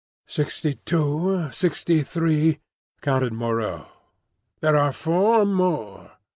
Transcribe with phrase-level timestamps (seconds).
[0.25, 2.57] "Sixty two, sixty three,"
[3.01, 3.85] counted Moreau.
[4.59, 6.13] "There are four more."